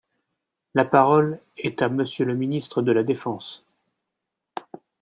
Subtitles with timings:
[0.73, 3.63] La parole est à Monsieur le ministre de la défense.